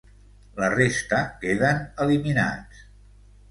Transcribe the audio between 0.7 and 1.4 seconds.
resta